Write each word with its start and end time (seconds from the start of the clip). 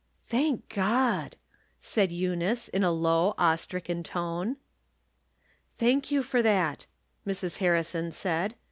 •"Thank 0.27 0.67
God 0.69 1.35
I" 1.35 1.35
said 1.79 2.11
Eunice, 2.11 2.69
in 2.69 2.83
a 2.83 2.89
low, 2.91 3.35
awe 3.37 3.53
stricken 3.55 4.01
tone." 4.01 4.55
Thank 5.77 6.09
you 6.09 6.23
for 6.23 6.41
that," 6.41 6.87
Mrs. 7.27 7.59
Harrison 7.59 8.11
said. 8.11 8.55